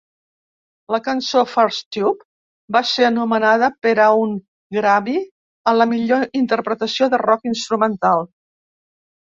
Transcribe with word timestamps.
La 0.93 0.99
cançó 1.07 1.43
"First 1.49 1.85
Tube" 1.97 2.25
va 2.77 2.81
ser 2.93 3.05
anomenada 3.09 3.69
per 3.87 3.93
un 4.23 4.35
Grammy 4.79 5.17
a 5.73 5.77
la 5.83 5.89
millor 5.95 6.27
interpretació 6.45 7.13
de 7.15 7.23
rock 7.27 7.49
instrumental. 7.55 8.29